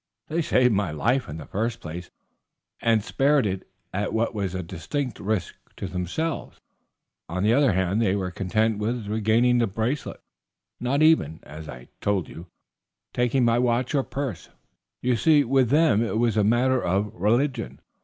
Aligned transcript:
They 0.29 0.41
saved 0.41 0.73
my 0.73 0.89
life 0.89 1.29
in 1.29 1.37
the 1.37 1.45
first 1.45 1.79
place, 1.79 2.09
and 2.81 3.03
spared 3.03 3.45
it 3.45 3.69
at 3.93 4.13
what 4.13 4.33
was 4.33 4.55
a 4.55 4.63
distinct 4.63 5.19
risk 5.19 5.53
to 5.77 5.85
themselves. 5.87 6.59
On 7.29 7.43
the 7.43 7.53
other 7.53 7.73
hand, 7.73 8.01
they 8.01 8.15
were 8.15 8.31
content 8.31 8.79
with 8.79 9.05
regaining 9.07 9.59
the 9.59 9.67
bracelet, 9.67 10.19
not 10.79 11.03
even, 11.03 11.39
as 11.43 11.69
I 11.69 11.87
told 12.01 12.29
you, 12.29 12.47
taking 13.13 13.45
my 13.45 13.59
watch 13.59 13.93
or 13.93 14.01
purse. 14.01 14.49
You 15.03 15.15
see, 15.15 15.43
with 15.43 15.69
them 15.69 16.01
it 16.01 16.17
was 16.17 16.35
a 16.35 16.43
matter 16.43 16.83
of 16.83 17.13
religion. 17.13 17.79